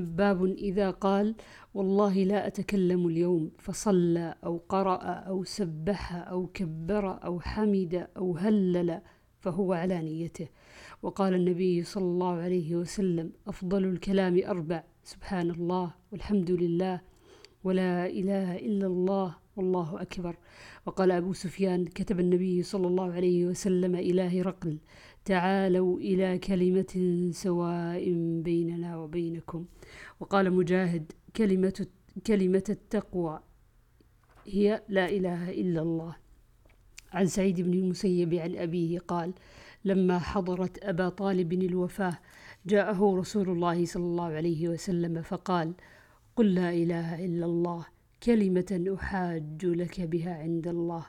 [0.00, 1.34] باب إذا قال
[1.74, 9.00] والله لا أتكلم اليوم فصلى أو قرأ أو سبح أو كبر أو حمد أو هلل
[9.40, 10.48] فهو على نيته.
[11.02, 17.00] وقال النبي صلى الله عليه وسلم أفضل الكلام أربع سبحان الله والحمد لله
[17.64, 20.36] ولا إله إلا الله والله أكبر.
[20.86, 24.78] وقال أبو سفيان كتب النبي صلى الله عليه وسلم إلى هرقل
[25.26, 26.92] تعالوا إلى كلمة
[27.32, 28.12] سواء
[28.42, 29.64] بيننا وبينكم.
[30.20, 31.86] وقال مجاهد كلمة
[32.26, 33.40] كلمة التقوى
[34.46, 36.16] هي لا إله إلا الله.
[37.12, 39.32] عن سعيد بن المسيب عن أبيه قال
[39.84, 42.18] لما حضرت أبا طالب الوفاة
[42.66, 45.72] جاءه رسول الله صلى الله عليه وسلم فقال
[46.36, 47.86] قل لا إله إلا الله
[48.22, 51.06] كلمة أحاج لك بها عند الله.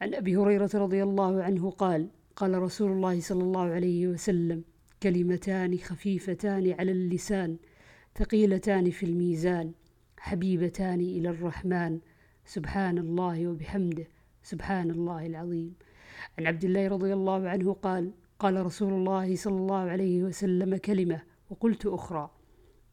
[0.00, 4.64] عن أبي هريرة رضي الله عنه قال قال رسول الله صلى الله عليه وسلم
[5.02, 7.56] كلمتان خفيفتان على اللسان
[8.18, 9.72] ثقيلتان في الميزان
[10.18, 12.00] حبيبتان إلى الرحمن.
[12.44, 14.06] سبحان الله وبحمده.
[14.42, 15.74] سبحان الله العظيم.
[16.38, 21.22] عن عبد الله رضي الله عنه قال قال رسول الله صلى الله عليه وسلم كلمة
[21.50, 22.30] وقلت أخرى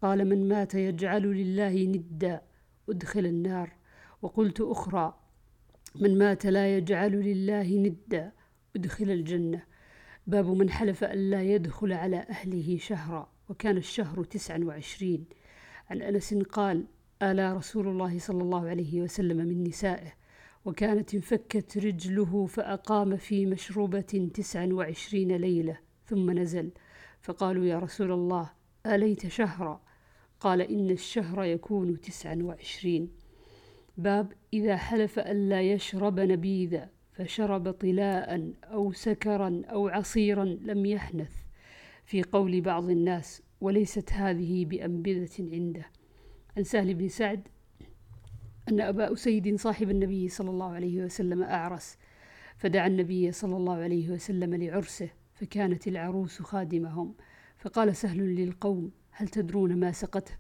[0.02, 2.42] قال من مات يجعل لله ندا
[2.90, 3.72] أدخل النار.
[4.22, 5.20] وقلت أخرى
[5.96, 8.32] من مات لا يجعل لله ندا
[8.76, 9.64] أدخل الجنة.
[10.28, 15.26] باب من حلف أن لا يدخل على أهله شهرا وكان الشهر تسعا وعشرين.
[15.90, 16.86] عن أنس قال
[17.22, 20.14] آلى رسول الله صلى الله عليه وسلم من نسائه؟
[20.66, 26.72] وكانت انفكت رجله فأقام في مشروبة تسعا وعشرين ليلة ثم نزل.
[27.22, 28.50] فقالوا يا رسول الله
[28.86, 29.82] آليت شهرا؟
[30.40, 33.12] قال إن الشهر يكون تسعا وعشرين.
[33.98, 36.90] باب إذا حلف ألا يشرب نبيذا.
[37.26, 41.32] فشرب طلاء أو سكرا أو عصيرا لم يحنث
[42.06, 45.86] في قول بعض الناس وليست هذه بأنبذة عنده.
[46.58, 47.48] عن سهل بن سعد
[48.70, 51.98] أن أبا أسيد صاحب النبي صلى الله عليه وسلم أعرس
[52.58, 57.16] فدعا النبي صلى الله عليه وسلم لعرسه فكانت العروس خادمهم.
[57.58, 60.34] فقال سهل للقوم هل تدرون ما سقته؟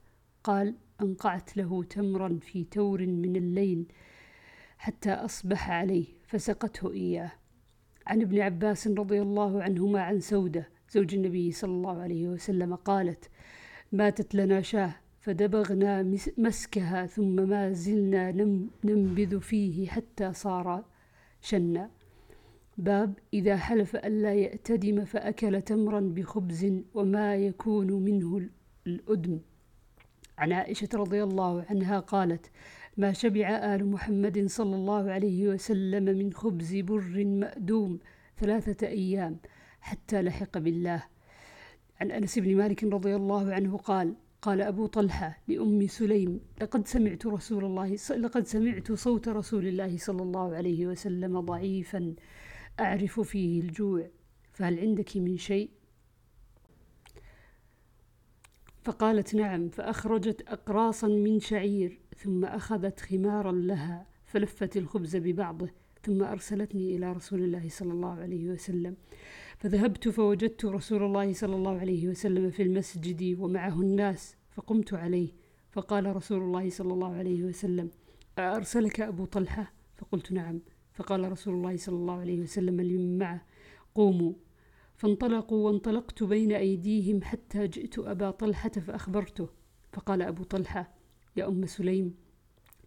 [0.43, 3.85] قال أنقعت له تمرا في تور من الليل
[4.81, 7.31] حتى أصبح عليه فسقته إياه.
[8.07, 13.29] عن ابن عباس رضي الله عنهما عن سودة زوج النبي صلى الله عليه وسلم قالت
[13.91, 16.03] ماتت لنا شاة فدبغنا
[16.37, 18.31] مسكها ثم ما زلنا
[18.83, 20.85] ننبذ فيه حتى صار
[21.41, 21.89] شنا.
[22.77, 28.49] باب إذا حلف ألا يأتدم فأكل تمرا بخبز وما يكون منه
[28.87, 29.39] الأدم.
[30.37, 32.51] عن عائشة رضي الله عنها قالت
[32.97, 37.99] ما شبع آل محمد صلى الله عليه وسلم من خبز بر مأدوم
[38.37, 39.37] ثلاثة أيام
[39.81, 41.03] حتى لحق بالله.
[42.01, 47.25] عن أنس بن مالك رضي الله عنه قال قال أبو طلحة لأم سليم لقد سمعت
[47.25, 52.15] رسول الله لقد سمعت صوت رسول الله صلى الله عليه وسلم ضعيفا
[52.79, 54.07] أعرف فيه الجوع
[54.53, 55.69] فهل عندك من شيء؟
[58.83, 59.69] فقالت نعم.
[59.69, 65.69] فأخرجت أقراصا من شعير ثم أخذت خمارا لها فلفت الخبز ببعضه
[66.03, 68.95] ثم أرسلتني إلى رسول الله صلى الله عليه وسلم.
[69.57, 75.29] فذهبت فوجدت رسول الله صلى الله عليه وسلم في المسجد ومعه الناس فقمت عليه.
[75.71, 77.89] فقال رسول الله صلى الله عليه وسلم
[78.39, 80.59] أرسلك أبو طلحة؟ فقلت نعم.
[80.93, 83.45] فقال رسول الله صلى الله عليه وسلم لمن معه.
[83.95, 84.33] قوموا.
[84.95, 89.49] فانطلقوا وانطلقت بين أيديهم حتى جئت أبا طلحة فأخبرته.
[89.93, 91.00] فقال أبو طلحة
[91.35, 92.15] يا أم سليم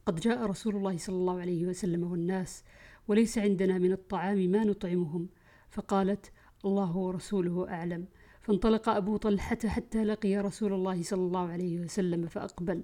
[0.07, 2.65] قد جاء رسول الله صلى الله عليه وسلم والناس
[3.09, 5.29] وليس عندنا من الطعام ما نطعمهم.
[5.71, 6.33] فقالت
[6.65, 8.07] الله ورسوله أعلم.
[8.41, 12.83] فانطلق أبو طلحة حتى لقي رسول الله صلى الله عليه وسلم فأقبل.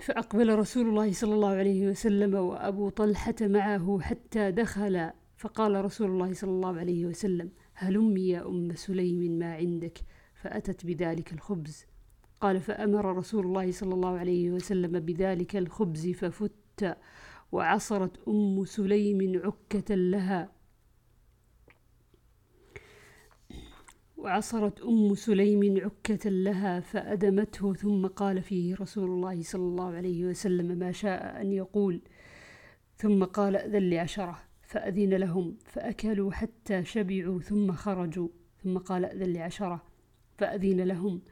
[0.00, 5.10] فأقبل رسول الله صلى الله عليه وسلم وأبو طلحة معه حتى دخل.
[5.36, 9.98] فقال رسول الله صلى الله عليه وسلم هلمي يا أم سليم ما عندك؟
[10.34, 11.86] فأتت بذلك الخبز.
[12.42, 16.96] قال فأمر رسول الله صلى الله عليه وسلم بذلك الخبز ففت
[17.52, 20.52] وعصرت أم سليم عكة لها.
[24.16, 30.78] وعصرت أم سليم عكة لها فأدمته ثم قال فيه رسول الله صلى الله عليه وسلم
[30.78, 32.00] ما شاء أن يقول.
[32.96, 38.28] ثم قال أذن لعشرة فأذن لهم فأكلوا حتى شبعوا ثم خرجوا.
[38.64, 39.82] ثم قال أذن لعشرة
[40.38, 41.22] فأذن لهم.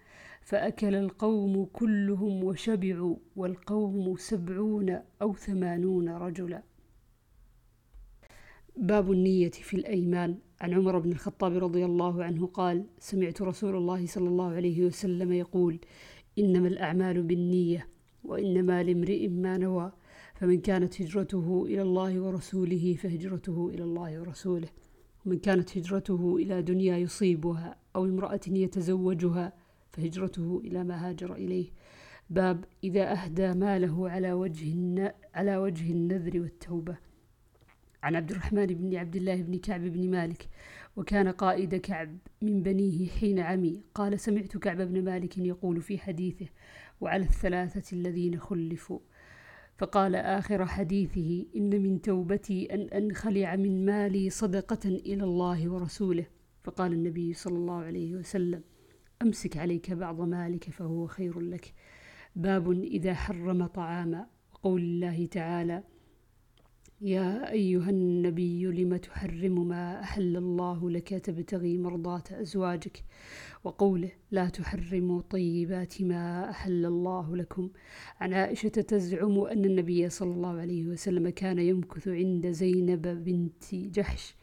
[0.41, 6.63] فأكل القوم كلهم وشبعوا والقوم سبعون أو ثمانون رجلا.
[8.77, 10.39] باب النية في الأيمان.
[10.61, 15.33] عن عمر بن الخطاب رضي الله عنه قال سمعت رسول الله صلى الله عليه وسلم
[15.33, 15.79] يقول
[16.39, 17.89] إنما الأعمال بالنية
[18.25, 19.93] وإنما لامرئ ما نوى
[20.35, 24.69] فمن كانت هجرته إلى الله ورسوله فهجرته إلى الله ورسوله
[25.27, 29.53] ومن كانت هجرته إلى دنيا يصيبها أو امرأة يتزوجها
[29.93, 31.71] فهجرته إلى ما هاجر إليه.
[32.31, 36.97] باب إذا أهدى ماله على وجه على وجه النذر والتوبة.
[38.03, 40.49] عن عبد الرحمن بن عبد الله بن كعب بن مالك
[40.97, 43.83] وكان قائد كعب من بنيه حين عمي.
[43.95, 46.47] قال سمعت كعب بن مالك يقول في حديثه
[47.01, 48.99] وعلى الثلاثة الذين خلفوا.
[49.79, 56.27] فقال آخر حديثه إن من توبتي أن أنخلع من مالي صدقة إلى الله ورسوله.
[56.65, 58.63] فقال النبي صلى الله عليه وسلم
[59.23, 61.75] أمسك عليك بعض مالك فهو خير لك.
[62.37, 65.83] باب إذا حرم طعاما وقول الله تعالى
[67.01, 73.05] يا أيها النبي لم تحرم ما أحل الله لك تبتغي مرضات أزواجك.
[73.65, 77.71] وقوله لا تحرموا طيبات ما أحل الله لكم.
[78.21, 84.37] عن عائشة تزعم أن النبي صلى الله عليه وسلم كان يمكث عند زينب بنت جحش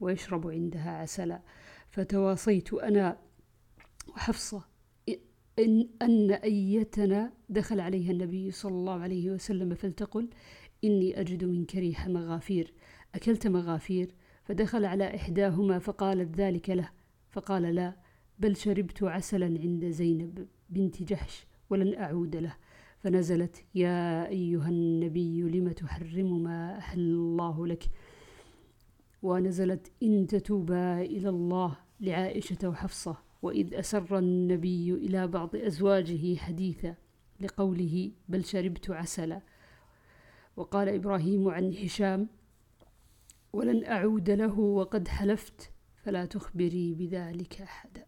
[0.00, 1.42] ويشرب عندها عسلا.
[1.90, 3.27] فتواصيت أنا
[4.08, 4.64] وحفصة
[5.58, 10.28] إن أن أيتنا دخل عليها النبي صلى الله عليه وسلم فلتقل
[10.84, 12.72] إني أجد منك ريح مغافير.
[13.14, 14.14] أكلت مغافير
[14.44, 16.90] فدخل على إحداهما فقالت ذلك له.
[17.30, 17.96] فقال لا
[18.38, 22.56] بل شربت عسلا عند زينب بنت جحش ولن أعود له.
[22.98, 27.84] فنزلت يا أيها النبي لم تحرم ما أحل الله لك؟
[29.22, 33.27] ونزلت إن تتوبا إلى الله لعائشة وحفصة.
[33.42, 36.94] وإذ أسر النبي إلى بعض أزواجه حديثا
[37.40, 39.42] لقوله بل شربت عسلا.
[40.56, 42.28] وقال إبراهيم عن هشام
[43.52, 45.70] ولن أعود له وقد حلفت
[46.04, 48.07] فلا تخبري بذلك أحدا.